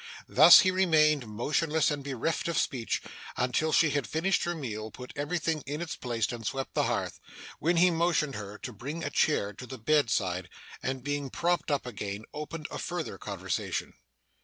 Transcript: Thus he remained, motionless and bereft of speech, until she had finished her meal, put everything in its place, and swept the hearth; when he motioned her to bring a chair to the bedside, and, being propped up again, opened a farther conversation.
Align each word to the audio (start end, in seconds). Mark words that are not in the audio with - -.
Thus 0.27 0.61
he 0.61 0.71
remained, 0.71 1.27
motionless 1.27 1.91
and 1.91 2.03
bereft 2.03 2.47
of 2.47 2.57
speech, 2.57 3.03
until 3.37 3.71
she 3.71 3.91
had 3.91 4.07
finished 4.09 4.45
her 4.45 4.55
meal, 4.55 4.89
put 4.89 5.13
everything 5.15 5.61
in 5.67 5.79
its 5.79 5.95
place, 5.95 6.31
and 6.31 6.43
swept 6.43 6.73
the 6.73 6.85
hearth; 6.85 7.19
when 7.59 7.77
he 7.77 7.91
motioned 7.91 8.33
her 8.33 8.57
to 8.57 8.73
bring 8.73 9.03
a 9.03 9.11
chair 9.11 9.53
to 9.53 9.67
the 9.67 9.77
bedside, 9.77 10.49
and, 10.81 11.03
being 11.03 11.29
propped 11.29 11.69
up 11.69 11.85
again, 11.85 12.23
opened 12.33 12.67
a 12.71 12.79
farther 12.79 13.19
conversation. 13.19 13.93